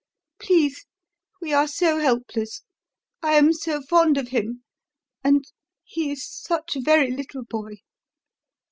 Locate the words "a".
6.75-6.81